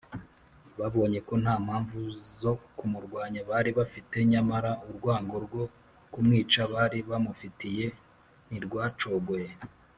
babonye 0.79 1.19
ko 1.27 1.33
nta 1.41 1.55
mpamvu 1.65 1.99
zo 2.41 2.53
kumurwanya 2.77 3.41
bari 3.49 3.69
bafite, 3.79 4.17
nyamara 4.31 4.71
urwango 4.89 5.35
rwo 5.45 5.63
kumwica 6.13 6.59
bari 6.73 6.99
bamufitiye 7.09 7.85
ntirwacogoye 8.47 9.49